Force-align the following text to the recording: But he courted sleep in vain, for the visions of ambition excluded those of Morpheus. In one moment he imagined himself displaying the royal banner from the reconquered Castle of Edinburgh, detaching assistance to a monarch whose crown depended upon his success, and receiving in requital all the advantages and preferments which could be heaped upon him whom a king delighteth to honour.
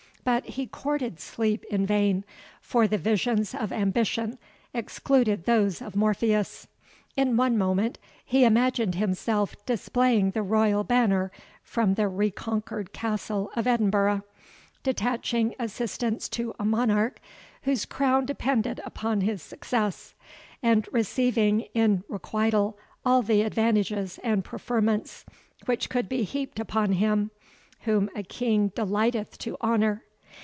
But 0.23 0.45
he 0.45 0.67
courted 0.67 1.19
sleep 1.19 1.65
in 1.71 1.83
vain, 1.87 2.23
for 2.61 2.87
the 2.87 2.99
visions 2.99 3.55
of 3.55 3.73
ambition 3.73 4.37
excluded 4.71 5.45
those 5.45 5.81
of 5.81 5.95
Morpheus. 5.95 6.67
In 7.17 7.37
one 7.37 7.57
moment 7.57 7.97
he 8.23 8.45
imagined 8.45 8.93
himself 8.93 9.55
displaying 9.65 10.29
the 10.29 10.43
royal 10.43 10.83
banner 10.83 11.31
from 11.63 11.95
the 11.95 12.07
reconquered 12.07 12.93
Castle 12.93 13.49
of 13.55 13.65
Edinburgh, 13.65 14.21
detaching 14.83 15.55
assistance 15.57 16.29
to 16.29 16.53
a 16.59 16.65
monarch 16.65 17.19
whose 17.63 17.85
crown 17.85 18.27
depended 18.27 18.79
upon 18.85 19.21
his 19.21 19.41
success, 19.41 20.13
and 20.61 20.87
receiving 20.91 21.61
in 21.73 22.03
requital 22.07 22.77
all 23.03 23.23
the 23.23 23.41
advantages 23.41 24.19
and 24.23 24.45
preferments 24.45 25.25
which 25.65 25.89
could 25.89 26.07
be 26.07 26.21
heaped 26.21 26.59
upon 26.59 26.91
him 26.93 27.31
whom 27.81 28.07
a 28.15 28.21
king 28.21 28.67
delighteth 28.75 29.39
to 29.39 29.57
honour. 29.63 30.03